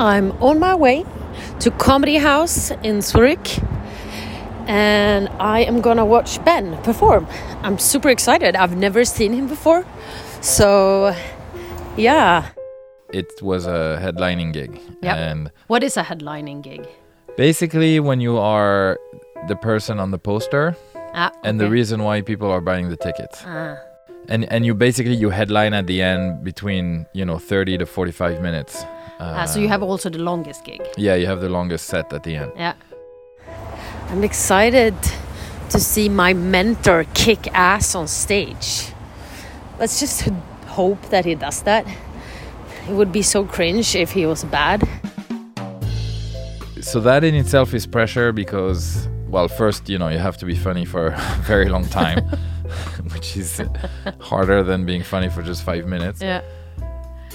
[0.00, 1.04] I'm on my way
[1.60, 3.58] to Comedy House in Zurich
[4.66, 7.26] and I am gonna watch Ben perform.
[7.62, 8.56] I'm super excited.
[8.56, 9.84] I've never seen him before.
[10.40, 11.14] So,
[11.98, 12.48] yeah.
[13.12, 14.80] It was a headlining gig.
[15.02, 15.16] Yep.
[15.16, 16.86] And What is a headlining gig?
[17.36, 18.98] basically, when you are
[19.48, 20.76] the person on the poster
[21.12, 23.42] Ah, and the reason why people are buying the tickets.
[23.46, 23.76] Ah,
[24.28, 28.40] And, and you basically you headline at the end between you know 30 to 45
[28.40, 28.84] minutes
[29.20, 30.80] ah, so you have also the longest gig.
[30.96, 32.74] yeah you have the longest set at the end Yeah.
[34.10, 34.94] I'm excited
[35.68, 38.92] to see my mentor kick ass on stage.
[39.78, 40.28] Let's just
[40.66, 41.86] hope that he does that.
[42.88, 44.82] It would be so cringe if he was bad.
[46.80, 50.56] so that in itself is pressure because well first you know you have to be
[50.56, 51.06] funny for
[51.38, 52.18] a very long time
[53.12, 53.60] which is
[54.20, 56.40] harder than being funny for just five minutes Yeah.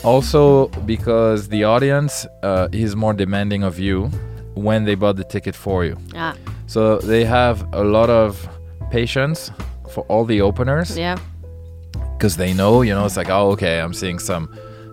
[0.04, 4.06] Also because the audience uh, is more demanding of you
[4.54, 6.36] when they bought the ticket for you Ah,
[6.68, 8.48] so they have a lot of
[8.92, 9.52] patience
[9.92, 11.18] for all the openers yeah.
[12.18, 14.48] because they know you know it's like oh okay i'm seeing some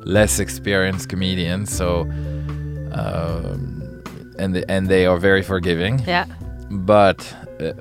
[0.05, 2.01] less experienced comedians so
[2.93, 4.03] um,
[4.39, 6.27] and the, and they are very forgiving Yeah.
[6.71, 7.19] but
[7.61, 7.73] uh,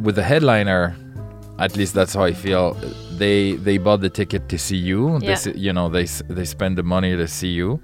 [0.00, 0.94] with the headliner
[1.58, 2.76] at least that's how i feel
[3.18, 5.32] they they bought the ticket to see you they, Yeah.
[5.32, 7.80] s- you know they they spend the money to see you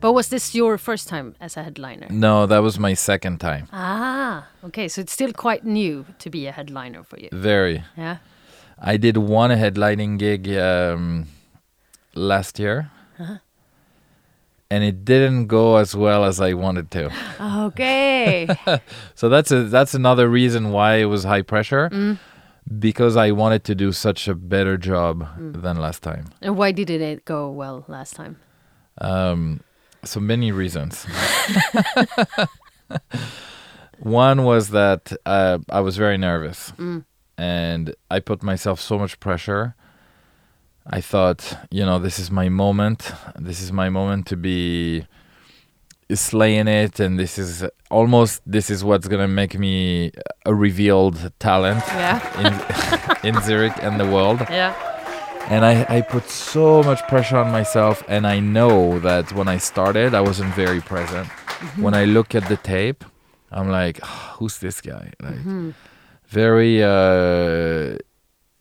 [0.00, 2.08] But was this your first time as a headliner?
[2.10, 4.88] no that was my second time Ah, okay.
[4.88, 7.28] So it's still quite new to be a headliner for you.
[7.32, 8.16] very Yeah.
[8.92, 11.26] i did one headlining gig um,
[12.14, 13.38] last year Uh-huh.
[14.72, 17.04] And it didn't go as well as i wanted to
[17.66, 18.46] Okay.
[19.20, 22.14] So that's a that's another reason why it was high pressure Mm.
[22.88, 25.16] because I wanted to do such a better job
[25.64, 26.24] than last time.
[26.44, 28.34] and why didn't it go well last time?
[29.10, 29.40] Um,
[30.04, 30.94] so many reasons.
[33.98, 37.04] One was that uh, I was very nervous Mm.
[37.38, 39.74] and I put myself so much pressure.
[40.86, 43.12] I thought, you know, this is my moment.
[43.38, 45.06] This is my moment to be
[46.12, 50.10] slaying it, and this is almost this is what's gonna make me
[50.44, 52.20] a revealed talent Yeah.
[53.24, 54.40] in in Zurich and the world.
[54.50, 54.74] Yeah.
[55.48, 59.58] And I, I put so much pressure on myself, and I know that when I
[59.58, 61.28] started, I wasn't very present.
[61.76, 63.04] When I look at the tape,
[63.50, 65.12] I'm like, "Ah, who's this guy?
[65.20, 65.74] Like,
[66.28, 67.96] very, uh,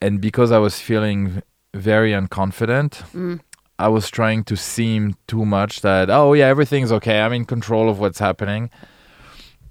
[0.02, 1.42] and because I was feeling
[1.74, 3.40] very unconfident,
[3.80, 7.22] I was trying to seem too much that, oh, yeah, everything's okay.
[7.22, 8.70] I'm in control of what's happening.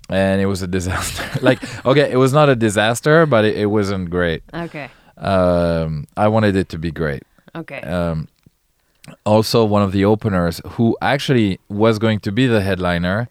[0.09, 1.25] And it was a disaster.
[1.43, 4.43] like, okay, it was not a disaster, but it, it wasn't great.
[4.53, 4.91] Okay.
[5.17, 7.23] Um, I wanted it to be great.
[7.55, 7.81] Okay.
[7.83, 8.27] Um,
[9.25, 13.29] also, one of the openers who actually was going to be the headliner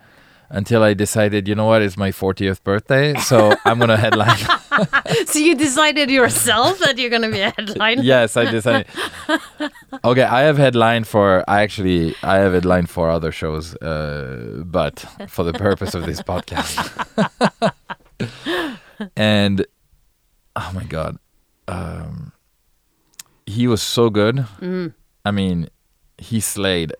[0.49, 4.39] until I decided, you know what, it's my 40th birthday, so I'm going to headline.
[5.25, 8.01] So you decided yourself that you're gonna be a headliner?
[8.01, 8.87] yes, I decided.
[10.03, 15.03] Okay, I have headline for, I actually, I have headline for other shows, uh, but
[15.27, 16.77] for the purpose of this podcast.
[19.15, 19.65] and,
[20.55, 21.17] oh my God,
[21.67, 22.31] um,
[23.45, 24.45] he was so good.
[25.25, 25.69] I mean,
[26.17, 26.93] he slayed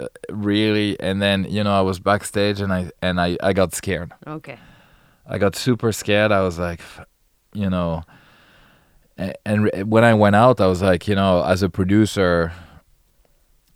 [0.00, 3.74] uh, really and then you know i was backstage and i and i i got
[3.74, 4.58] scared Okay.
[5.26, 6.80] i got super scared i was like
[7.54, 8.02] you know
[9.44, 12.52] and when i went out i was like you know as a producer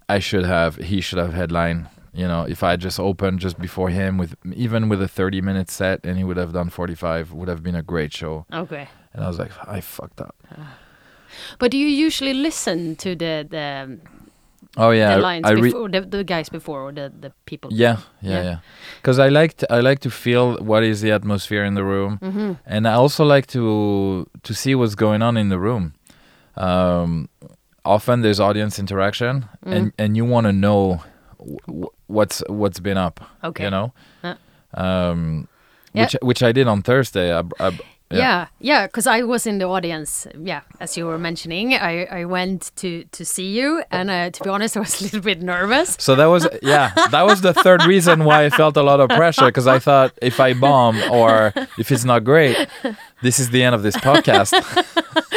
[0.09, 3.91] i should have he should have headline you know if i just opened just before
[3.91, 7.49] him with even with a 30 minute set and he would have done 45 would
[7.49, 8.89] have been a great show Okay.
[9.13, 10.37] and i was like i fucked up
[11.59, 13.99] But do you usually listen to the the,
[14.77, 17.31] oh yeah the I- lines I re- before the, the guys before or the, the
[17.47, 17.71] people?
[17.73, 18.43] Yeah, yeah, Yeah.
[18.45, 18.59] yeah.
[19.01, 22.19] Because I like to, I like to feel what is the atmosphere in the room,
[22.23, 22.53] Mm-hmm.
[22.67, 25.93] and I also like to to see what's going on in the room.
[26.57, 27.29] Um,
[27.85, 29.73] often there's audience interaction, Mm.
[29.77, 31.01] and and you want to know
[31.39, 33.21] w- what's what's been up.
[33.43, 33.65] Okay.
[33.65, 33.93] You know.
[34.23, 34.35] Uh.
[34.75, 35.49] Um,
[35.93, 36.05] Yeah.
[36.05, 37.33] which which I did on Thursday.
[37.33, 37.71] I, I,
[38.19, 40.27] Yeah, yeah, because I was in the audience.
[40.39, 44.43] Yeah, as you were mentioning, I, I went to to see you, and uh, to
[44.43, 45.97] be honest, I was a little bit nervous.
[45.99, 49.09] So that was yeah, that was the third reason why I felt a lot of
[49.11, 52.57] pressure because I thought if I bomb or if it's not great,
[53.23, 54.53] this is the end of this podcast.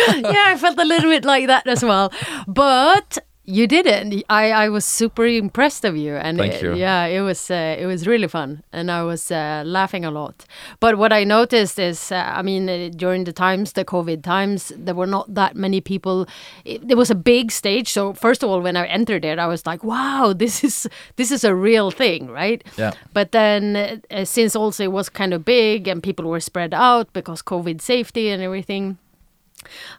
[0.08, 2.12] yeah, I felt a little bit like that as well.
[2.48, 3.18] But
[3.50, 4.26] You didn't.
[4.30, 6.76] I, I was super impressed of you, and Thank it- you.
[6.76, 10.44] yeah, it was uh, it was really fun, and I was uh, laughing a lot.
[10.82, 14.74] But what I noticed is, uh, I mean, uh, during the times, the COVID times,
[14.76, 16.28] there were not that many people.
[16.66, 19.48] It, there was a big stage, so first of all, when I entered it, I
[19.48, 20.86] was like, "Wow, this is
[21.16, 22.92] this is a real thing, right?" Yeah.
[23.14, 26.74] But then, uh, uh, since also it was kind of big and people were spread
[26.74, 28.98] out because COVID safety and everything,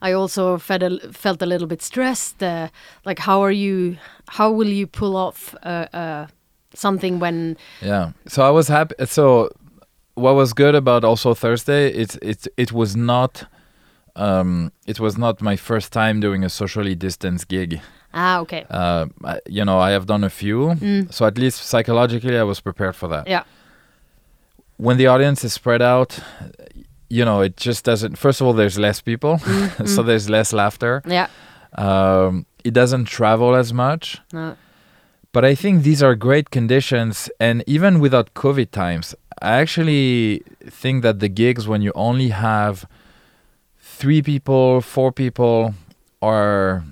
[0.01, 2.43] I also felt a, felt a little bit stressed.
[2.43, 2.69] Uh,
[3.05, 3.97] like, how are you?
[4.29, 6.27] How will you pull off uh, uh,
[6.75, 7.57] something when?
[7.83, 8.13] Yeah.
[8.27, 8.95] So I was happy.
[9.07, 9.51] So
[10.15, 11.89] what was good about also Thursday?
[11.89, 13.45] It's it it was not.
[14.17, 17.81] Um, it was not my first time doing a socially distanced gig.
[18.13, 18.65] Ah, okay.
[18.69, 19.07] Uh,
[19.47, 23.07] you know, I have done a few, so at least psychologically, I was prepared for
[23.09, 23.29] that.
[23.29, 23.45] Yeah.
[24.77, 26.19] When the audience is spread out,
[27.11, 28.17] you know, it just doesn't.
[28.19, 29.39] First of all, there's less people,
[29.87, 31.03] so there's less laughter.
[31.07, 31.29] Yeah.
[31.77, 34.21] Um, it doesn't travel as much.
[34.33, 34.57] No.
[35.33, 41.03] But I think these are great conditions, and even without COVID times, I actually think
[41.03, 42.87] that the gigs when you only have
[43.79, 45.75] three people, four people,
[46.23, 46.85] are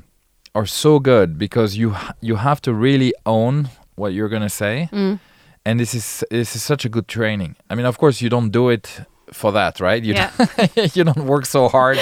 [0.55, 5.19] are so good because you you have to really own what you're gonna say, Mm.
[5.65, 7.57] and this is this is such a good training.
[7.71, 9.01] I mean, of course, you don't do it
[9.37, 10.03] for that, right?
[10.03, 10.31] You Yeah.
[10.39, 11.99] don't, you don't work so hard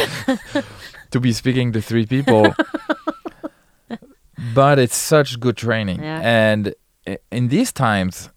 [1.10, 2.54] to be speaking to three people
[4.54, 6.20] but it's such good training Yeah.
[6.22, 6.74] and
[7.30, 8.30] in these times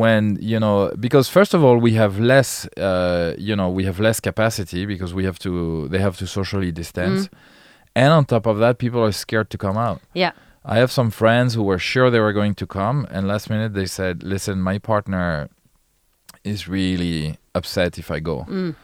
[0.00, 4.00] when you know because first of all we have less uh, you know we have
[4.00, 7.28] less capacity because we have to they have to socially distance
[7.94, 10.32] and on top of that people are scared to come out Yeah.
[10.64, 13.72] i have some friends who were sure they were going to come and last minute
[13.74, 15.48] they said listen my partner
[16.44, 18.74] is really upset if i go Mm.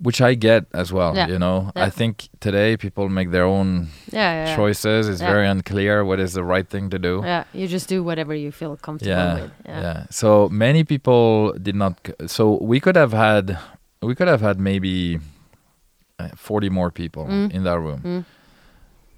[0.00, 1.28] which i get as well Yeah.
[1.32, 1.84] you know Yeah.
[1.86, 4.56] i think today people make their own Yeah.
[4.56, 5.08] Choices.
[5.08, 7.22] It's very unclear what is the right thing to do.
[7.24, 7.44] Yeah.
[7.54, 9.52] You just do whatever you feel comfortable Yeah, with.
[9.66, 10.04] yeah.
[10.10, 11.94] So many people did not.
[12.26, 13.56] So we could have had,
[14.02, 15.20] we could have had maybe
[16.18, 17.50] uh, forty more people Mm.
[17.54, 18.00] in that room.
[18.04, 18.24] Mm.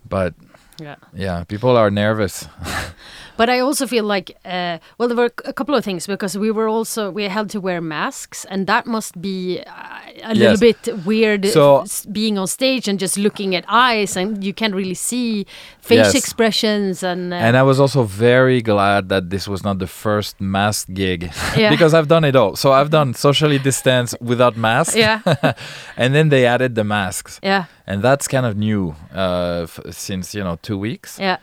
[0.09, 0.35] But
[0.79, 0.97] Yeah.
[1.15, 2.47] yeah, people are nervous.
[3.43, 6.51] But I also feel like, uh, well, there were a couple of things because we
[6.59, 10.79] were also we had to wear masks, and that must be uh, a little bit
[11.05, 11.43] weird.
[11.47, 15.45] So- being on stage and just looking at eyes, and you can't really see
[15.81, 16.15] face Yes.
[16.15, 20.41] expressions, and, uh, and I was also very glad that this was not the first
[20.41, 21.21] mask gig
[21.57, 21.71] Yeah.
[21.75, 22.55] because I've done it all.
[22.57, 25.19] So I've done socially distance without masks, yeah,
[25.97, 30.35] and then they added the masks, yeah, and that's kind of new uh, f- since
[30.39, 31.19] you know two weeks.
[31.19, 31.39] yeah,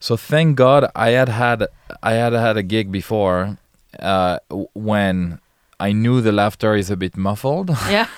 [0.00, 1.66] So thank God I had had
[2.02, 3.58] I had had a gig before
[3.98, 4.38] uh,
[4.74, 5.38] when
[5.78, 7.70] I knew the laughter is a bit muffled.
[7.88, 8.08] yeah.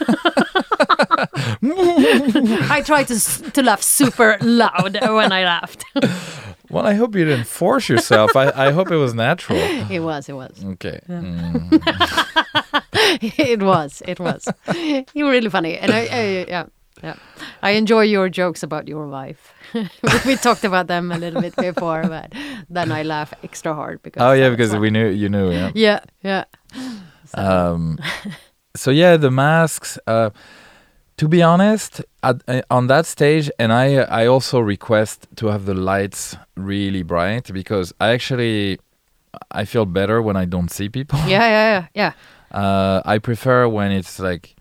[1.64, 3.18] I tried to
[3.52, 5.84] to laugh super loud when I laughed.
[6.70, 8.36] well, I hope you didn't force yourself.
[8.36, 9.58] I, I hope it was natural.
[9.90, 11.00] it was, it was, Okay.
[11.08, 11.68] Mm.
[13.38, 14.48] it was, it was.
[15.14, 16.66] You were really funny, and I, I yeah.
[17.02, 17.14] Yeah,
[17.62, 19.52] I enjoy your jokes about your wife.
[20.26, 22.32] we talked about them a little bit before, but
[22.70, 24.22] then I laugh extra hard because.
[24.22, 25.50] Oh yeah, because we knew you knew.
[25.50, 25.70] Yeah.
[25.74, 26.44] Yeah, yeah.
[27.34, 27.98] Um,
[28.76, 29.98] so yeah, the masks.
[30.06, 30.30] Uh,
[31.18, 35.66] to be honest, at, uh, on that stage, and I I also request to have
[35.66, 38.78] the lights really bright because I actually
[39.50, 41.18] I feel better when I don't see people.
[41.20, 42.12] Yeah, yeah, yeah,
[42.52, 42.58] yeah.
[42.58, 44.54] Uh, I prefer when it's like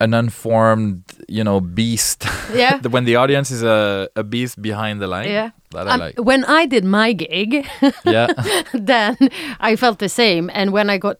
[0.00, 2.24] an unformed, you know, beast.
[2.54, 2.78] Yeah.
[2.88, 5.28] when the audience is a, a beast behind the line.
[5.28, 5.50] Yeah.
[5.72, 6.18] That I Um, like.
[6.18, 7.66] When I did my gig,
[8.04, 8.28] yeah.
[8.72, 9.16] then
[9.60, 10.50] I felt the same.
[10.54, 11.16] And when I got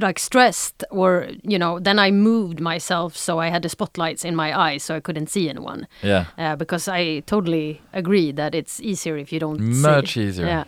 [0.00, 4.34] like stressed or, you know, then I moved myself so I had the spotlights in
[4.34, 5.86] my eyes so I couldn't see anyone.
[6.02, 6.24] Yeah.
[6.38, 10.22] Uh, because I totally agree that it's easier if you don't Much see.
[10.22, 10.46] easier.
[10.46, 10.64] Yeah.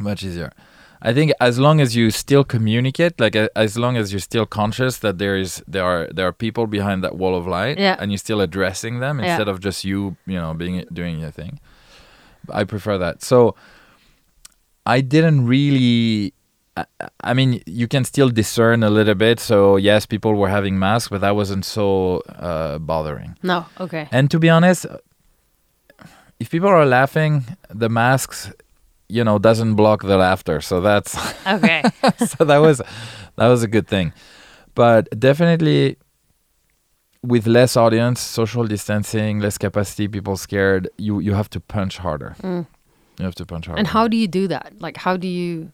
[0.00, 0.52] Much easier.
[1.04, 4.46] I think as long as you still communicate, like uh, as long as you're still
[4.46, 7.96] conscious that there is there are there are people behind that wall of light, Yeah.
[7.98, 9.26] and you're still addressing them Yeah.
[9.26, 11.58] instead of just you, you know, being doing your thing.
[12.52, 13.22] I prefer that.
[13.22, 13.54] So
[14.86, 16.32] I didn't really.
[16.76, 16.84] I,
[17.30, 19.40] I mean, you can still discern a little bit.
[19.40, 23.36] So yes, people were having masks, but that wasn't so uh, bothering.
[23.42, 24.08] No, okay.
[24.12, 24.86] And to be honest,
[26.40, 28.50] if people are laughing, the masks,
[29.08, 30.60] you know, doesn't block the laughter.
[30.60, 31.16] So that's
[31.46, 31.82] Okay.
[32.26, 32.80] so that was
[33.36, 34.12] that was a good thing.
[34.74, 35.96] But definitely
[37.22, 42.36] with less audience, social distancing, less capacity, people scared, you you have to punch harder.
[42.42, 42.66] Mm.
[43.18, 43.78] You have to punch harder.
[43.78, 44.72] And how do you do that?
[44.80, 45.72] Like, how do you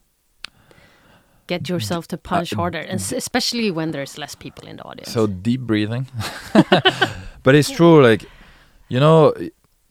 [1.47, 5.11] get yourself to punch harder, and especially when there's less people in the audience?
[5.13, 6.07] So deep breathing.
[7.43, 8.27] but it's true, like
[8.89, 9.33] you know,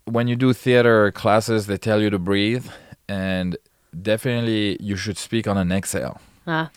[0.05, 2.67] when you do theater classes, they tell you to breathe,
[3.09, 3.57] and
[4.01, 6.19] definitely you should speak on an exhale.
[6.45, 6.69] Ah,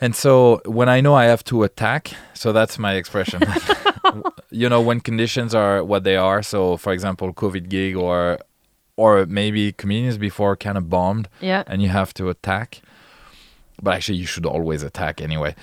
[0.00, 3.42] And so when I know I have to attack, so that's my expression.
[4.50, 6.42] you know, when conditions are what they are.
[6.42, 8.38] So, for example, COVID gig or
[8.96, 11.62] or maybe comedians before kind of bombed, yeah.
[11.66, 12.82] and you have to attack.
[13.82, 15.54] But actually, you should always attack anyway.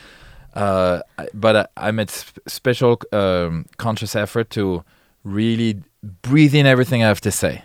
[0.56, 1.02] Uh,
[1.34, 4.84] but I, I made sp- special um, conscious effort to
[5.24, 5.84] really
[6.24, 7.64] breathe in everything I have to say.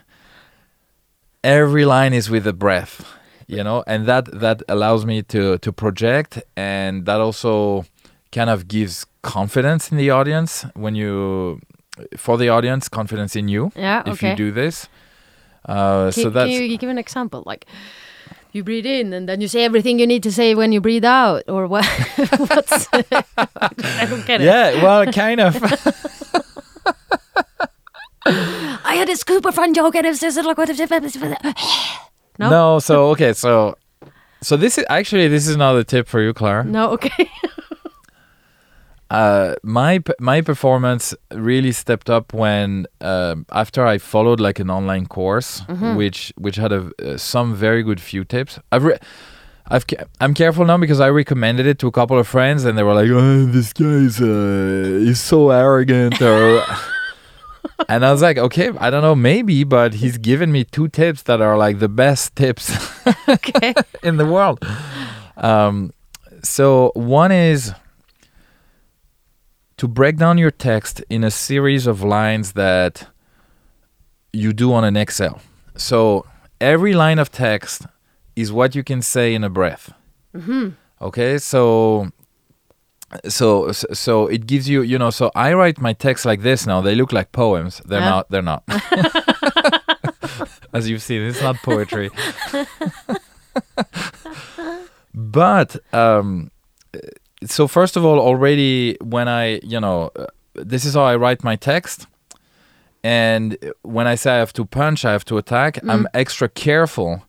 [1.44, 3.04] Every line is with a breath,
[3.46, 7.84] you know, and that that allows me to to project, and that also
[8.32, 11.60] kind of gives confidence in the audience when you
[12.16, 14.88] for the audience confidence in you Yeah, if you do this.
[15.68, 17.42] Uh, Can, so can you give an example?
[17.46, 17.66] Like,
[18.52, 21.04] you breathe in and then you say everything you need to say when you breathe
[21.04, 21.84] out, or what?
[22.36, 22.88] What's?
[22.92, 24.44] I don't get it.
[24.44, 25.54] yeah, well, kind of.
[28.84, 30.68] I had a super fun joke and it was just like what?
[32.38, 32.50] No?
[32.50, 33.76] No, so okay, so
[34.40, 36.64] so this is actually this is another tip for you, Clara.
[36.64, 37.30] No, okay.
[39.10, 45.06] Uh, my my performance really stepped up when um after I followed like an online
[45.06, 45.94] course, Mm-hmm.
[45.94, 48.58] which which had a uh, some very good few tips.
[48.72, 48.98] I've re-
[49.68, 52.76] I've ca- I'm careful now because I recommended it to a couple of friends and
[52.76, 56.62] they were like, oh, "This guy's uh, is so arrogant," or
[57.88, 61.22] and I was like, "Okay, I don't know, maybe," but he's given me two tips
[61.22, 62.72] that are like the best tips.
[63.28, 63.74] okay.
[64.02, 64.64] in the world.
[65.36, 65.92] Um,
[66.42, 67.72] so one is
[69.76, 73.08] to break down your text in a series of lines that
[74.32, 75.40] you do on an exhale.
[75.76, 76.26] So
[76.60, 77.86] every line of text
[78.36, 79.92] is what you can say in a breath.
[81.00, 82.10] Okay, so
[83.28, 86.80] so so it gives you you know so I write my text like this now.
[86.80, 87.80] They look like poems.
[87.84, 88.10] They're Yeah.
[88.10, 88.30] not.
[88.30, 88.62] They're not.
[90.72, 92.10] As you've seen, it's not poetry.
[95.14, 96.50] but um,
[97.44, 101.44] so first of all, already when I you know uh, this is how I write
[101.44, 102.06] my text.
[103.04, 107.22] And when I say I have to punch, I have to attack, I'm extra careful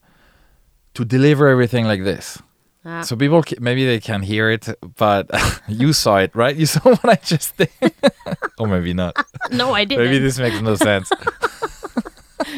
[0.94, 2.40] to deliver everything like this.
[2.88, 3.02] Ah.
[3.02, 5.26] So people maybe they can hear it, but
[5.68, 6.54] you saw it, right?
[6.54, 7.68] You saw what I just did,
[8.58, 9.16] or maybe not.
[9.50, 10.04] no, I didn't.
[10.04, 11.10] Maybe this makes no sense.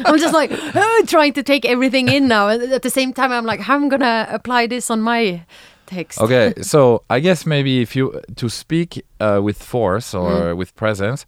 [0.05, 2.47] I'm just like "Oh," trying to take everything in now.
[2.49, 5.41] At the same time, I'm like, how am I gonna apply this on my
[5.87, 6.21] text?
[6.21, 10.21] Okay, so I guess maybe if you to speak uh, with force Mm.
[10.21, 11.25] or with presence,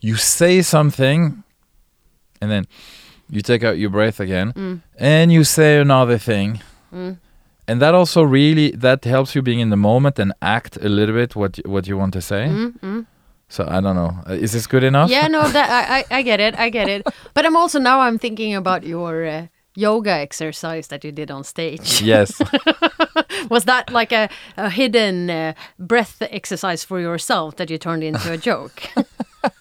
[0.00, 1.42] you say something,
[2.42, 2.66] and then
[3.30, 4.80] you take out your breath again, Mm.
[4.98, 6.60] and you say another thing.
[7.68, 11.14] And that also really that helps you being in the moment and act a little
[11.14, 12.48] bit what y- what you want to say.
[13.48, 14.12] So I don't know.
[14.28, 15.10] Uh, Is this good enough?
[15.10, 15.32] Mm-hmm.
[15.32, 17.02] Yeah, no, that I, I, I get it, I get it.
[17.34, 19.46] But I'm also now I'm thinking about your uh,
[19.76, 22.02] yoga exercise that you did on stage.
[22.02, 22.40] yes.
[23.50, 28.32] Was that like a, a hidden uh, breath exercise for yourself that you turned into
[28.32, 28.82] a joke?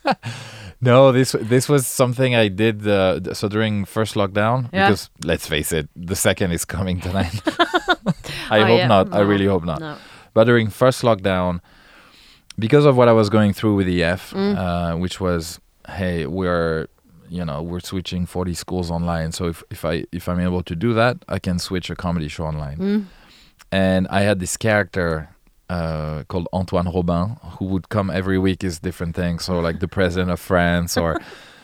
[0.86, 2.88] No, this this was something I did.
[2.88, 4.88] Uh, so during first lockdown, Yeah.
[4.89, 7.42] because let's face it, the second is coming tonight.
[8.50, 8.88] I Oh, hope yeah.
[8.88, 9.13] not.
[9.13, 9.80] I really hope not.
[9.80, 9.96] no.
[10.34, 11.60] But during first lockdown,
[12.60, 14.56] because of what I was going through with EF, Mm.
[14.58, 16.88] uh, which was, hey, we're
[17.30, 19.32] you know we're switching 40 schools online.
[19.32, 22.27] So if if I if I'm able to do that, I can switch a comedy
[22.30, 22.77] show online.
[22.77, 23.06] Mm.
[23.72, 25.30] And I had this character
[25.70, 29.46] uh, called Antoine Robin who would come every week is different things.
[29.46, 31.20] So like the president of France or.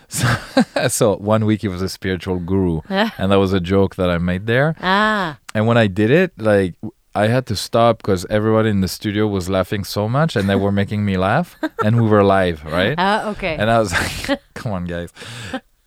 [0.07, 0.27] So,
[0.89, 4.17] so one week he was a spiritual guru, and that was a joke that I
[4.17, 4.75] made there.
[4.81, 6.75] Ah, And when I did it, like
[7.15, 10.55] I had to stop because everybody in the studio was laughing so much, and they
[10.55, 11.55] were making me laugh,
[11.85, 12.95] and we were live, right?
[12.97, 13.55] ah, okay.
[13.55, 15.13] And I was like, "Come on, guys!"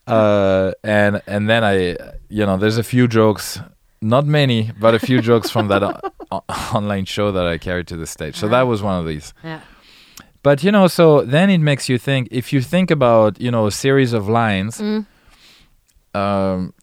[0.07, 1.97] Uh, and and then I,
[2.29, 3.61] you know, there's a few jokes,
[4.05, 6.45] not many, but a few jokes from that o- o-
[6.79, 8.37] online show that I carried to the stage.
[8.37, 9.33] So that was one of these.
[9.43, 9.61] yeah.
[10.43, 11.07] But you know, so
[11.37, 12.29] then it makes you think.
[12.31, 15.07] If you think about, you know, a series of lines, Mm.
[16.15, 16.75] um,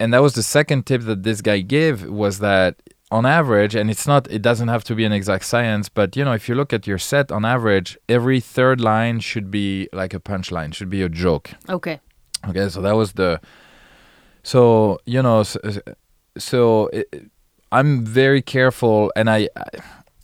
[0.00, 2.76] and that was the second tip that this guy gave was that
[3.10, 6.24] on average, and it's not, it doesn't have to be an exact science, but you
[6.24, 10.14] know, if you look at your set, on average, every third line should be like
[10.14, 11.50] a punchline, should be a joke.
[11.68, 11.98] Okay.
[12.48, 13.40] Okay, so that was the.
[14.44, 15.42] So you know,
[16.38, 17.06] so it,
[17.70, 19.64] I'm very careful, and I, I,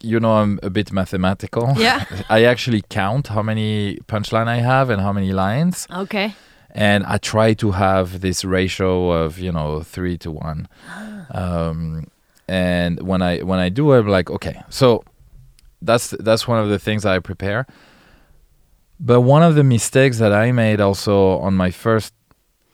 [0.01, 1.75] you know, I'm a bit mathematical.
[1.77, 2.05] Yeah.
[2.29, 6.35] I actually count how many punchline I have and how many lines, Okay.
[6.71, 10.69] and I try to have this ratio of you know three to one.
[11.31, 12.07] Um,
[12.49, 15.03] and when I when I do, I'm like, okay, so
[15.81, 17.67] that's that's one of the things I prepare.
[19.01, 22.13] But one of the mistakes that I made also on my first,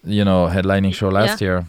[0.05, 1.65] you know, headlining show last year,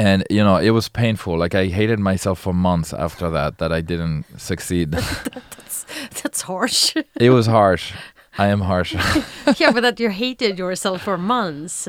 [0.00, 1.36] and you know, it was painful.
[1.38, 4.90] Like I hated myself for months after that that I didn't succeed.
[5.56, 5.86] That's
[6.22, 6.94] that's harsh.
[7.20, 7.92] it was harsh.
[8.38, 8.94] I am harsh.
[9.60, 11.88] yeah, but that you hated yourself for months.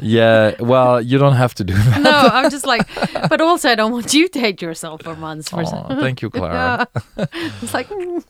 [0.00, 2.00] yeah, well, you don't have to do that.
[2.00, 2.86] No, I'm just like,
[3.28, 5.50] but also I don't want you to hate yourself for months.
[5.50, 6.88] For Aw, thank you, Clara.
[7.16, 7.26] Yeah.
[7.62, 8.24] it's like, mm,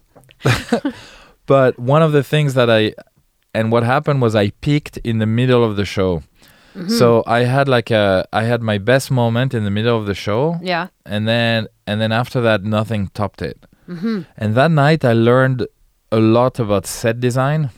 [1.46, 2.94] But one of the things that I
[3.54, 6.22] and what happened was I peaked in the middle of the show.
[6.76, 6.90] Mm-hmm.
[6.90, 10.14] So I had like a I had my best moment in the middle of the
[10.14, 13.64] show yeah, and then and then after that nothing topped it.
[13.88, 14.22] Mm-hmm.
[14.36, 15.66] And that night I learned
[16.12, 17.70] a lot about set design,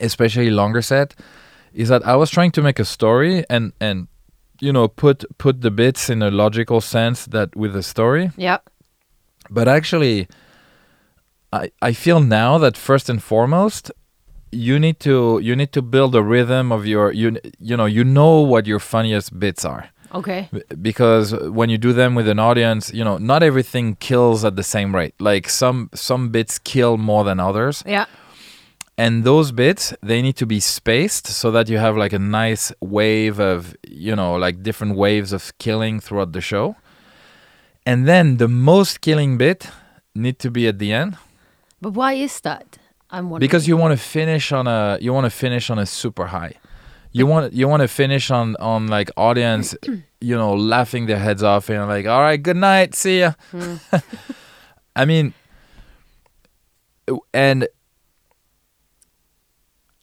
[0.00, 1.14] especially longer set
[1.72, 4.08] is that I was trying to make a story and and
[4.60, 8.58] you know put put the bits in a logical sense that with a story yeah,
[9.48, 10.28] but actually
[11.52, 13.90] I, I feel now that first and foremost
[14.50, 18.04] you need to you need to build a rhythm of your you you know you
[18.04, 19.90] know what your funniest bits are.
[20.14, 20.48] Okay,
[20.80, 24.62] because when you do them with an audience you know not everything kills at the
[24.62, 25.14] same rate.
[25.20, 27.82] Like some some bits kill more than others.
[27.86, 28.06] Yeah,
[28.96, 32.72] and those bits they need to be spaced so that you have like a nice
[32.80, 36.76] wave of you know like different waves of killing throughout the show.
[37.84, 39.70] And then the most killing bit
[40.14, 41.16] need to be at the end.
[41.80, 42.77] But why is that?
[43.10, 43.48] I'm wondering.
[43.48, 46.54] because you want to finish on a you want to finish on a super high.
[47.12, 49.74] You want you want to finish on on like audience
[50.20, 53.32] you know laughing their heads off and like all right good night see ya.
[54.96, 55.32] I mean
[57.32, 57.66] and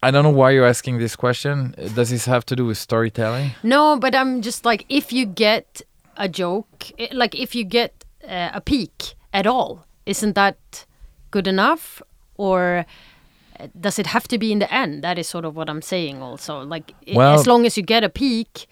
[0.01, 1.73] i don't know why you're asking this question.
[1.95, 3.51] Does this have to do with storytelling?
[3.63, 5.81] No, but I'm just like, if you get
[6.17, 10.85] a joke, like if you get uh, a peak at all, isn't that
[11.31, 12.01] good enough?
[12.37, 12.85] Or
[13.59, 15.03] uh, does it have to be in the end?
[15.03, 16.63] That is sort of what I'm saying also.
[16.63, 18.67] Like, Well- as long as you get a peak,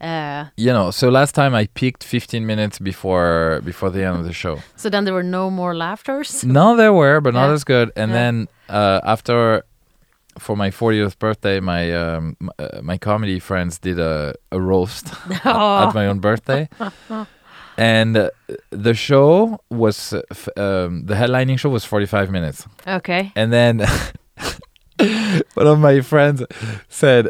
[0.00, 4.24] uh, you know so last time i peaked 15 minutes before before the end of
[4.24, 6.44] the show so then there were no more laughters.
[6.58, 7.90] No, there were, but not as good.
[7.96, 8.16] And Yeah.
[8.18, 9.64] then uh, after,
[10.38, 15.06] for my 40th birthday, my um, uh, my comedy friends did a, a roast
[15.44, 16.68] at my own birthday,
[17.78, 18.30] and
[18.70, 23.32] the show was f- um, the headlining show was 45 minutes, Okay.
[23.36, 23.78] and then
[25.54, 26.42] one of my friends
[26.88, 27.28] said.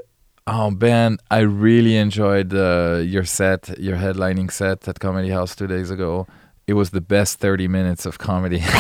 [0.51, 5.67] Oh Ben, I really enjoyed uh, your set, your headlining set at Comedy House two
[5.67, 6.27] days ago.
[6.67, 8.63] It was the best thirty minutes of comedy.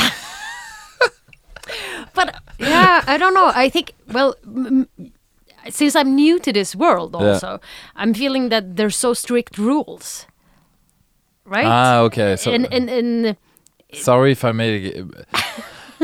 [2.14, 3.52] But yeah, I don't know.
[3.54, 4.35] I think, well,
[5.68, 7.26] since I'm new to this world Yeah.
[7.35, 7.61] also,
[7.96, 10.26] I'm feeling that there's so strict rules.
[11.48, 11.64] Right?
[11.66, 12.37] Ah, okay.
[12.37, 13.37] So and, and, and
[13.92, 15.06] sorry if I made it.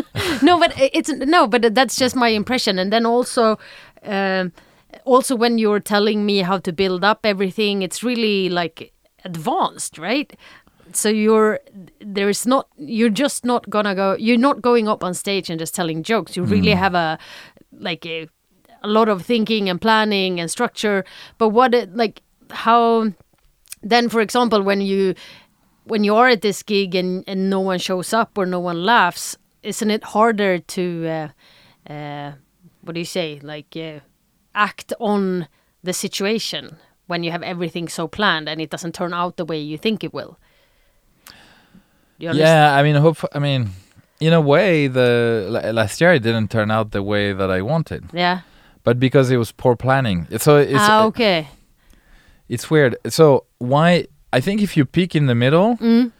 [0.43, 3.59] no but it's no but that's just my impression and then also
[4.03, 4.53] um,
[5.05, 8.93] also when you're telling me how to build up everything it's really like
[9.25, 10.37] advanced right
[10.93, 11.61] so you're
[12.01, 15.75] there's not you're just not gonna go you're not going up on stage and just
[15.75, 17.19] telling jokes you really have a
[17.73, 18.29] like a,
[18.83, 21.05] a lot of thinking and planning and structure
[21.39, 23.13] but what it, like how
[23.85, 25.15] then for example when you
[25.85, 28.83] when you are at this gig and, and no one shows up or no one
[28.85, 32.33] laughs isn't it harder to uh, uh,
[32.83, 34.01] what do you say like uh,
[34.55, 35.49] act on
[35.83, 39.59] the situation when you have everything so planned and it doesn't turn out the way
[39.59, 40.39] you think it will?
[42.19, 43.19] Yeah, I mean, hope.
[43.35, 43.71] I mean,
[44.21, 48.05] in a way, the last year it didn't turn out the way that I wanted,
[48.13, 48.41] yeah
[48.85, 50.29] but because it was poor planning.
[50.39, 51.49] So it's ah, okay
[52.49, 52.97] it's weird.
[53.09, 54.07] So why?
[54.33, 56.13] I think if you peak in the middle, Mm.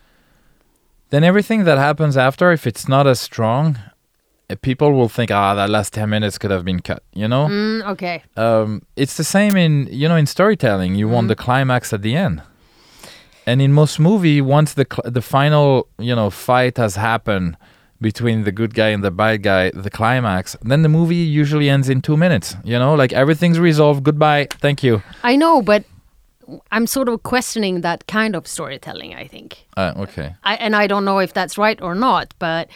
[1.11, 3.79] then everything that happens after, if it's not as strong,
[4.51, 7.03] uh, people will think, ah, that last ten minutes could have been cut.
[7.15, 7.47] You know.
[7.49, 10.95] mm, okay um, it's the same in you know in storytelling.
[10.95, 11.15] You Mm-hmm.
[11.15, 12.43] want the climax at the end,
[13.47, 17.57] and in most movie, once the cl- the final you know fight has happened
[18.01, 21.89] between the good guy and the bad guy, the climax, then the movie usually ends
[21.89, 22.55] in two minutes.
[22.65, 24.03] You know, like everything's resolved.
[24.03, 24.49] Goodbye.
[24.61, 25.03] Thank you.
[25.23, 25.85] i know but
[26.73, 30.35] i'm sort of questioning that kind of storytelling i think Uh, okay.
[30.45, 32.69] I, and I don't know if that's right or not, but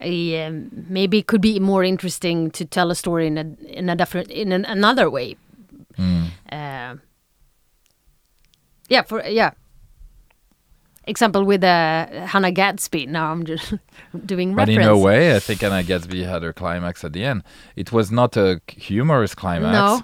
[0.00, 3.44] maybe it could be more interesting to tell a story in a
[3.78, 5.36] in a different in an, another way.
[6.52, 6.96] Uh,
[8.88, 9.50] yeah, for yeah.
[11.08, 13.06] Example with uh, Hannah Gadsby.
[13.06, 13.74] Now I'm just
[14.26, 14.86] doing But reference.
[14.86, 17.42] in a way, I think Hannah Gadsby had her climax at the end.
[17.76, 20.02] It was not a humorous climax, No,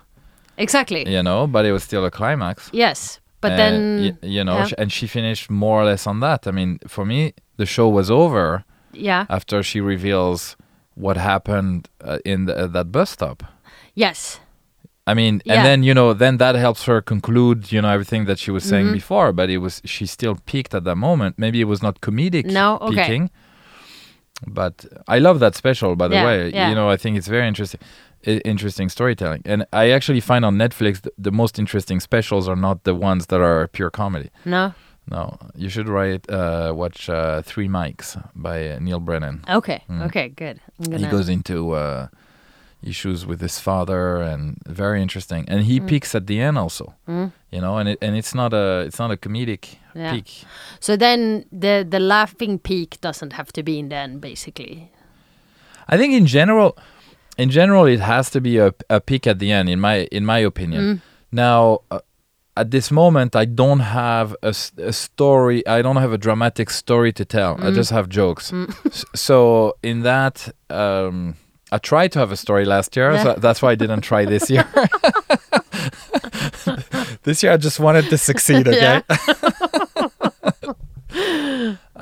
[0.56, 1.08] exactly.
[1.08, 2.70] you know, but it was still a climax.
[2.72, 4.66] Yes, but And, then you know, yeah.
[4.66, 6.46] sh- and she finished more or less on that.
[6.46, 10.56] I mean, for me, the show was over yeah, after she reveals
[10.94, 13.42] what happened uh, in the, that bus stop.
[13.94, 14.40] Yes.
[15.06, 15.54] I mean, Yeah.
[15.54, 18.62] and then you know, then that helps her conclude, you know, everything that she was
[18.64, 18.92] saying Mhm.
[18.92, 19.32] before.
[19.32, 21.38] But it was she still peaked at that moment.
[21.38, 22.94] Maybe it was not comedic No, okay.
[23.02, 23.30] peaking.
[24.46, 26.50] But I love that special, by the Yeah, way.
[26.52, 26.68] yeah.
[26.68, 27.80] You know, I think it's very interesting,
[28.26, 29.42] i- interesting storytelling.
[29.44, 33.26] And I actually find on Netflix th- the most interesting specials are not the ones
[33.26, 34.30] that are pure comedy.
[34.44, 34.72] No.
[35.10, 39.44] No, you should write, uh, watch uh, Three Mics by uh, Neal Brennan.
[39.48, 39.82] Okay.
[39.90, 40.06] Mm.
[40.06, 40.28] Okay.
[40.28, 40.60] Good.
[40.78, 42.06] I'm He goes into uh,
[42.82, 45.44] issues with his father, and very interesting.
[45.48, 45.86] And he Mm.
[45.88, 46.94] peaks at the end also.
[47.08, 47.32] Mm.
[47.50, 50.12] You know, and it, and it's not a it's not a comedic Yeah.
[50.14, 50.44] peak.
[50.80, 54.90] So then the the laughing peak doesn't have to be in then basically.
[55.88, 56.76] I think in general,
[57.36, 59.68] in general, it has to be a, a peak at the end.
[59.68, 60.82] In my in my opinion.
[60.82, 61.00] Mm.
[61.34, 62.00] Now, uh,
[62.56, 65.66] at this moment, I don't have a, a, story.
[65.66, 67.54] I don't have a dramatic story to tell.
[67.54, 67.74] I Mm.
[67.74, 68.50] just have jokes.
[68.50, 68.68] Mm.
[69.16, 71.36] So in that, um,
[71.72, 73.18] I tried to have a story last year.
[73.22, 74.66] So that's why I didn't try this year.
[77.22, 78.68] this year, I just wanted to succeed.
[78.68, 79.00] Okay.
[79.08, 79.66] Yeah.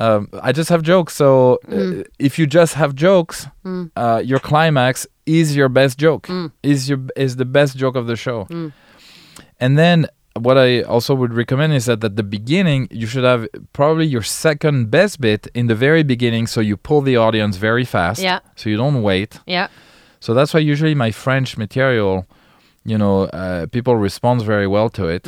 [0.04, 1.12] Um, I just have jokes.
[1.14, 1.28] So
[1.68, 2.04] uh, Mm.
[2.18, 3.90] if you just have jokes, Mm.
[3.96, 6.26] uh, your climax is your best joke.
[6.28, 6.50] Mm.
[6.62, 8.46] Is your is the best joke of the show.
[8.50, 8.72] Mm.
[9.60, 10.06] And then
[10.46, 14.22] what I also would recommend is that at the beginning you should have probably your
[14.46, 18.22] second best bit in the very beginning, so you pull the audience very fast.
[18.22, 18.38] Yeah.
[18.56, 19.40] So you don't wait.
[19.46, 19.68] Yeah.
[20.20, 22.24] So that's why usually my French material,
[22.84, 25.26] you know, uh, people respond very well to it.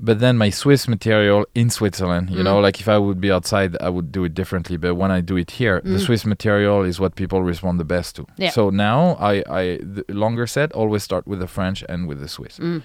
[0.00, 2.44] But then my Swiss material in Switzerland, you Mm.
[2.44, 4.76] know, like if I would be outside, I would do it differently.
[4.76, 6.06] But when I do it here, the Mm.
[6.06, 8.26] Swiss material is what people respond the best to.
[8.36, 8.50] Yeah.
[8.50, 12.28] So now I, I the longer set always start with the French and with the
[12.28, 12.58] Swiss.
[12.58, 12.82] Mm.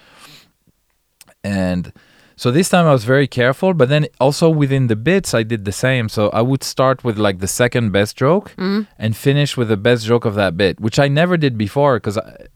[1.42, 1.92] And
[2.36, 5.64] so this time I was very careful, but then also within the bits I did
[5.64, 6.08] the same.
[6.08, 8.86] So I would start with like the second best joke Mm.
[8.98, 12.18] and finish with the best joke of that bit, which I never did before because
[12.18, 12.46] I,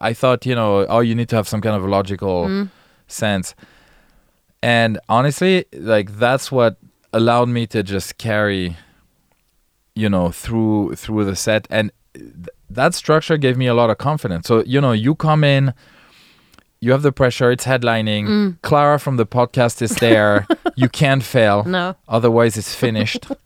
[0.00, 2.68] I thought, you know, oh, you need to have some kind of a logical Mm.
[3.06, 3.54] sense.
[4.62, 6.76] And honestly, like that's what
[7.12, 8.76] allowed me to just carry,
[9.94, 13.98] you know, through through the set, and th- that structure gave me a lot of
[13.98, 14.46] confidence.
[14.46, 15.74] So you know, you come in,
[16.80, 18.26] you have the pressure, it's headlining.
[18.28, 18.62] Mm.
[18.62, 20.46] Clara from the podcast is there.
[20.76, 21.96] you can't fail, No.
[22.08, 23.26] otherwise it's finished.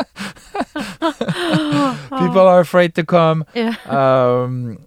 [1.00, 3.74] People are afraid to come Yeah.
[3.88, 4.78] um,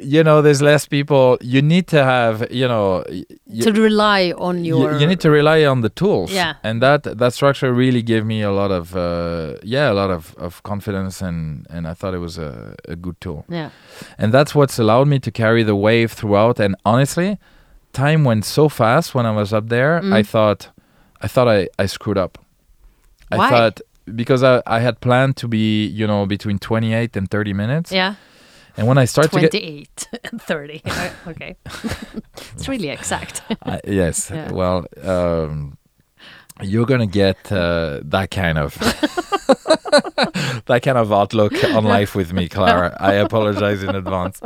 [0.00, 1.38] you know, there's less people.
[1.40, 4.98] You need to have, you know, y- y- to rely on you, your.
[4.98, 6.30] you need to rely on the tools.
[6.30, 6.54] Yeah.
[6.62, 10.34] And that that structure really gave me a lot of, uh, yeah, a lot of,
[10.36, 13.44] of confidence, and and I thought it was a, a good tool.
[13.48, 13.70] Yeah.
[14.18, 16.60] And that's what's allowed me to carry the wave throughout.
[16.60, 17.38] And honestly,
[17.92, 20.00] time went so fast when I was up there.
[20.00, 20.12] Mm.
[20.14, 20.70] I thought,
[21.20, 22.38] I thought I, I screwed up.
[23.30, 23.50] I Why?
[23.50, 23.80] thought
[24.14, 27.92] because I, I had planned to be, you know, between 28 and 30 minutes.
[27.92, 28.14] Yeah.
[28.78, 30.82] And when I start to get 28 and 30.
[30.86, 31.56] Uh, okay.
[32.54, 33.42] it's really exact.
[33.64, 34.30] I, yes.
[34.30, 34.52] Yeah.
[34.52, 35.76] Well, um,
[36.62, 38.74] you're gonna get uh, that kind of
[40.66, 42.96] that kind of outlook on life with me, Clara.
[43.00, 44.40] I apologize in advance.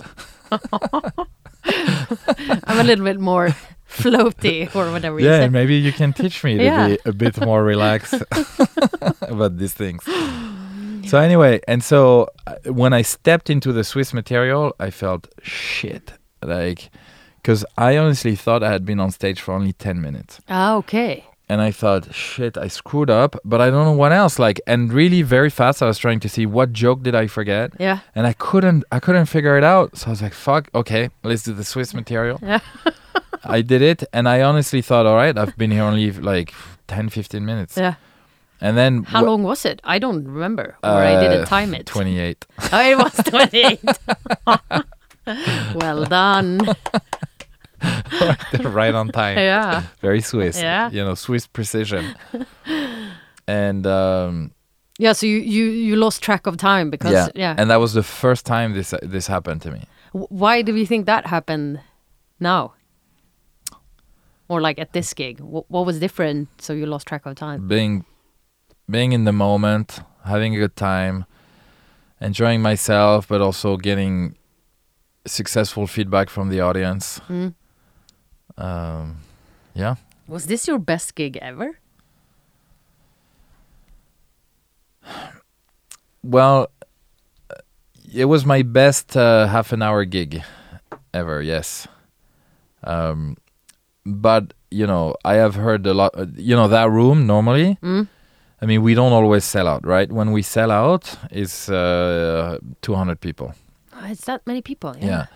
[2.66, 3.55] I'm a little bit more
[3.88, 5.49] floaty or whatever you Yeah, say.
[5.49, 6.88] maybe you can teach me to Yeah.
[6.88, 8.23] be a bit more relaxed
[9.23, 10.03] about these things.
[11.06, 16.12] So anyway, and so uh, when I stepped into the Swiss material, I felt shit,
[16.42, 16.90] like,
[17.36, 20.40] because I honestly thought I had been on stage for only ten minutes.
[20.48, 21.24] Ah, okay.
[21.48, 24.38] and I thought, shit, I screwed up, but I don't know what else.
[24.38, 27.72] Like, and really very fast, I was trying to see what joke did I forget,
[27.78, 27.98] Yeah.
[28.14, 29.96] and I couldn't, I couldn't figure it out.
[29.98, 32.38] So I was like, fuck, okay, let's do the Swiss material.
[32.42, 32.60] Yeah.
[33.44, 36.54] I did it, and I honestly thought, all right, I've been here only like
[36.86, 37.94] 10, 15 minutes, Yeah.
[38.62, 39.81] And then How wh- long was it?
[39.85, 40.77] I don't remember.
[40.83, 41.85] Or I didn't Uh, time it.
[41.87, 42.46] 28.
[42.72, 43.81] Oh, it was 28.
[45.75, 46.61] well done.
[48.62, 49.37] right on time.
[49.38, 49.83] Yeah.
[50.01, 50.57] Very Swiss.
[50.61, 50.90] Yeah.
[50.90, 52.14] You know, Swiss precision.
[53.46, 54.53] and um,
[54.98, 57.55] Yeah, so you, you, you lost track of time because, yeah, yeah.
[57.59, 59.83] and that was the first time this this happened to me.
[60.12, 61.81] W- Why do you think that happened
[62.38, 62.75] now?
[64.48, 65.40] Or like at this gig?
[65.40, 67.66] What, what was different so you lost track of time?
[67.68, 68.05] being
[68.92, 71.24] being in the moment, having a good time,
[72.20, 74.37] enjoying myself, but also getting
[75.26, 77.20] successful feedback from the audience.
[77.28, 77.55] Mm.
[78.59, 79.16] Um,
[79.74, 79.94] yeah,
[80.28, 81.78] Was this your best gig ever?
[86.22, 86.68] well,
[87.50, 87.55] uh,
[88.14, 90.42] it was my best uh, half an hour gig
[91.14, 91.42] ever.
[91.42, 91.88] Yes,
[92.85, 93.37] um,
[94.05, 96.12] but you know, I have heard a lot.
[96.16, 97.78] uh, You know, that room normally.
[97.83, 98.09] Mm.
[98.62, 100.11] I mean, we don't always sell out, right?
[100.12, 103.53] When we sell out, it's uh, 200 people.
[103.92, 104.94] Oh, it's that many people.
[104.98, 105.07] Yeah.
[105.07, 105.27] Yeah.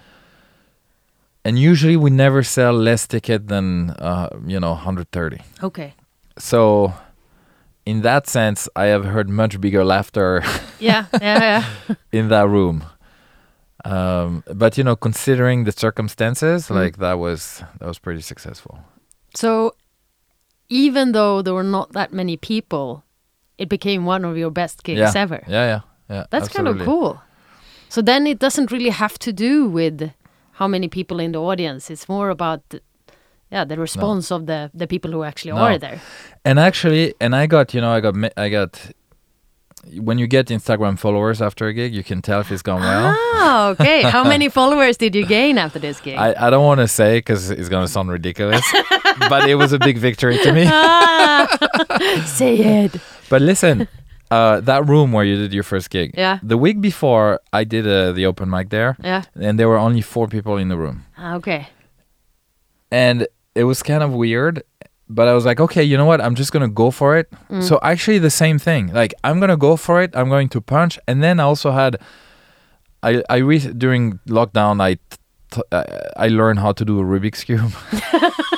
[1.45, 5.39] And usually we never sell less ticket than uh, you know 130.
[5.62, 5.95] Okay.
[6.39, 6.93] So
[7.85, 10.43] in that sense, I have heard much bigger laughter
[10.81, 11.07] Yeah.
[11.21, 11.39] Yeah.
[11.89, 11.95] yeah.
[12.12, 12.85] in that room.
[13.85, 16.75] Um, but you know, considering the circumstances, Mm.
[16.75, 18.79] like that was that was pretty successful.
[19.35, 19.75] So,
[20.69, 23.05] even though there were not that many people,
[23.59, 25.12] it became one of your best gigs yeah.
[25.14, 25.42] ever.
[25.49, 26.25] Yeah, yeah, yeah.
[26.31, 27.21] That's kind of cool.
[27.88, 30.11] So then it doesn't really have to do with
[30.53, 31.90] how many people in the audience.
[31.90, 32.81] It's more about the,
[33.51, 35.62] yeah, the response of the the people who actually No.
[35.62, 36.01] are there.
[36.45, 38.90] And actually, and I got you know I got I got
[40.01, 43.14] when you get Instagram followers after a gig, you can tell if it's gone well.
[43.16, 44.03] Ah, okay.
[44.03, 46.19] how many followers did you gain after this gig?
[46.19, 48.64] I, I don't want to say because it's gonna sound ridiculous,
[49.29, 50.64] but it was a big victory to me.
[50.66, 51.47] Ah,
[52.27, 53.01] say it.
[53.29, 53.89] But listen,
[54.31, 56.39] uh, that room where you did your first gig, Yeah.
[56.43, 59.23] the week before I did uh, the open mic there, Yeah.
[59.41, 61.69] and there were only four people in the room, Ah, Okay.
[62.91, 64.62] and it was kind of weird.
[65.09, 66.21] But I was like, okay, you know what?
[66.21, 67.31] I'm just gonna go for it.
[67.49, 67.62] Mm.
[67.62, 68.93] So actually, the same thing.
[68.93, 70.11] Like, I'm gonna go for it.
[70.17, 71.97] I'm going to punch, and then I also had,
[73.05, 74.95] I I re- during lockdown I.
[75.51, 75.85] T- uh,
[76.17, 77.71] I learned how to do a Rubik's cube.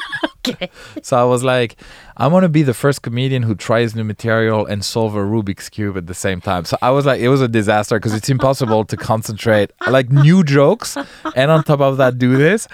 [0.49, 0.71] Okay.
[1.03, 1.77] So I was like,
[2.17, 5.69] I want to be the first comedian who tries new material and solve a Rubik's
[5.69, 6.65] cube at the same time.
[6.65, 10.43] So I was like, it was a disaster because it's impossible to concentrate like new
[10.45, 10.97] jokes
[11.37, 12.67] and on top of that do this.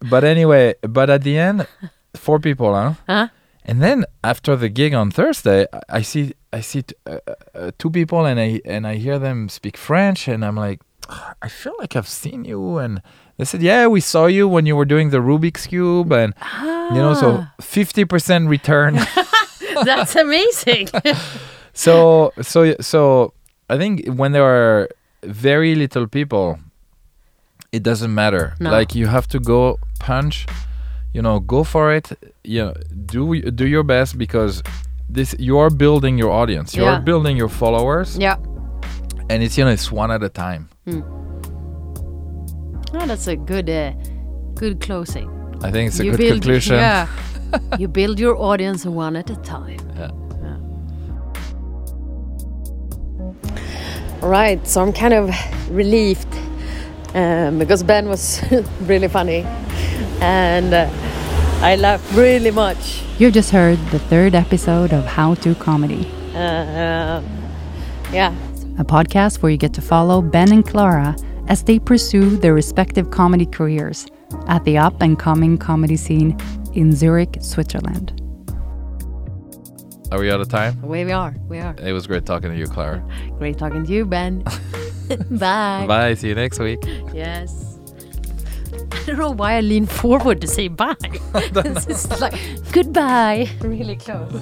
[0.00, 1.66] But anyway, but at the end,
[2.16, 2.94] four people, huh?
[3.06, 3.28] Huh?
[3.64, 7.18] And then after the gig on Thursday, I- I see I see t- uh,
[7.54, 10.80] uh, two people and I and I hear them speak French and I'm like,
[11.42, 13.00] I feel like I've seen you and
[13.36, 16.34] they said, yeah, we saw you when you were doing the Rubik's cube and
[16.94, 17.54] you know so Ah.
[17.60, 18.98] 50% return.
[19.84, 20.88] That's amazing.
[21.72, 23.32] so so so
[23.68, 24.88] I think when there are
[25.24, 26.58] very little people,
[27.72, 28.54] it doesn't matter.
[28.60, 28.70] No.
[28.70, 30.46] Like you have to go punch,
[31.12, 32.12] you know, go for it.
[32.44, 32.74] You know,
[33.06, 34.62] do do your best because
[35.08, 36.74] this you are building your audience.
[36.76, 36.98] You Yeah.
[36.98, 38.36] are building your followers, yeah.
[39.28, 40.68] and it's you know it's one at a time.
[42.96, 43.92] Oh, that's a good, uh,
[44.54, 45.28] good closing.
[45.62, 46.76] I think it's a you good build, conclusion.
[46.76, 47.08] Yeah.
[47.78, 49.80] you build your audience one at a time.
[49.96, 50.10] Yeah.
[54.22, 55.30] All right, so I'm kind of
[55.70, 56.32] relieved
[57.14, 58.42] um, because Ben was
[58.82, 59.42] really funny
[60.20, 60.88] and uh,
[61.60, 63.02] I laughed really much.
[63.18, 67.20] You've just heard the third episode of How to Comedy, Uh,
[68.12, 68.34] yeah,
[68.78, 71.14] a podcast where you get to follow Ben and Clara
[71.48, 74.06] as they pursue their respective comedy careers
[74.48, 76.38] at the up and coming comedy scene
[76.72, 78.20] in Zurich, Switzerland.
[80.10, 80.80] Are we out of time?
[80.82, 81.34] we are.
[81.48, 81.74] We are.
[81.78, 83.02] It was great talking to you, Clara.
[83.38, 84.44] Great talking to you, Ben.
[85.30, 85.84] bye.
[85.86, 86.14] Bye.
[86.14, 86.78] See you next week.
[87.12, 87.78] Yes.
[88.92, 90.94] I don't know why I lean forward to say bye.
[91.52, 92.34] this is like
[92.72, 93.48] goodbye.
[93.60, 94.32] Really close.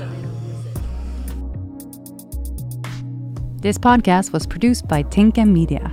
[3.61, 5.91] This podcast was produced by Tinka Media.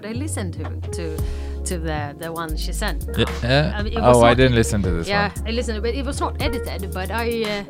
[0.00, 0.64] But I listened to
[0.96, 1.16] to
[1.64, 3.06] to the the one she sent.
[3.06, 3.24] now.
[3.42, 3.74] Yeah.
[3.76, 5.48] I mean, oh, I didn't listen to this Yeah, one.
[5.48, 6.90] I listened, but it was not edited.
[6.94, 7.64] But I, uh,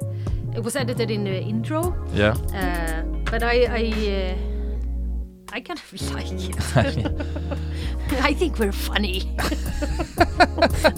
[0.54, 1.92] it was edited in the intro.
[2.14, 2.36] Yeah.
[2.54, 3.82] Uh, but I, I,
[4.14, 4.34] uh,
[5.52, 6.54] I kind of like it.
[8.22, 9.34] I think we're funny.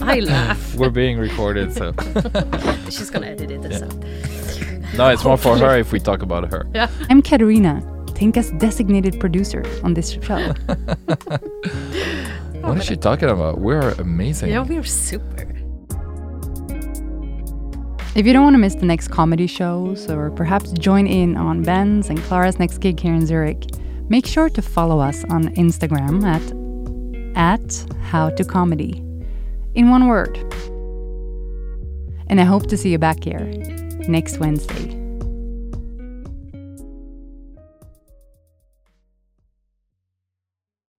[0.01, 0.75] I laugh.
[0.75, 1.93] We're being recorded, so
[2.91, 3.95] She's gonna edit it this out.
[4.97, 6.67] no, it's more for her if we talk about her.
[6.75, 6.89] Yeah.
[7.09, 7.81] I'm Katerina,
[8.23, 10.37] Tinka's designated producer on this show.
[12.63, 13.59] What is she talking about?
[13.59, 14.49] We're amazing.
[14.49, 15.45] Yeah, we're super.
[18.15, 21.63] If you don't want to miss the next comedy shows or perhaps join in on
[21.63, 23.65] Ben's and Clara's next gig here in Zurich,
[24.07, 26.41] make sure to follow us on Instagram at
[27.35, 29.03] at how to comedy
[29.75, 30.37] in one word.
[32.27, 33.51] And I hope to see you back here
[34.07, 35.02] next Wednesday.